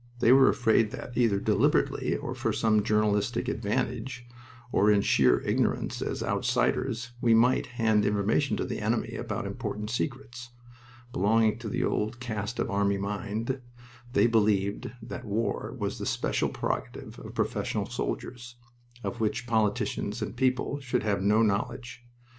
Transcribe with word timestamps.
They 0.19 0.31
were 0.31 0.49
afraid 0.49 0.89
that, 0.93 1.15
either 1.15 1.39
deliberately 1.39 2.17
for 2.35 2.51
some 2.51 2.81
journalistic 2.81 3.47
advantage, 3.47 4.25
or 4.71 4.89
in 4.89 5.01
sheer 5.01 5.41
ignorance 5.41 6.01
as 6.01 6.23
"outsiders," 6.23 7.11
we 7.21 7.35
might 7.35 7.67
hand 7.77 8.03
information 8.03 8.57
to 8.57 8.65
the 8.65 8.79
enemy 8.79 9.13
about 9.13 9.45
important 9.45 9.91
secrets. 9.91 10.49
Belonging 11.13 11.59
to 11.59 11.69
the 11.69 11.83
old 11.83 12.19
caste 12.19 12.57
of 12.57 12.71
army 12.71 12.97
mind, 12.97 13.61
they 14.13 14.25
believed 14.25 14.89
that 15.03 15.23
war 15.23 15.75
was 15.77 15.99
the 15.99 16.07
special 16.07 16.49
prerogative 16.49 17.19
of 17.19 17.35
professional 17.35 17.85
soldiers, 17.85 18.55
of 19.03 19.19
which 19.19 19.45
politicians 19.45 20.19
and 20.19 20.35
people 20.35 20.79
should 20.79 21.03
have 21.03 21.21
no 21.21 21.43
knowledge. 21.43 22.03